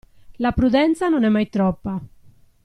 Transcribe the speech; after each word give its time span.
La 0.37 0.51
prudenza 0.51 1.09
non 1.09 1.25
è 1.25 1.29
mai 1.29 1.47
troppa. 1.47 2.01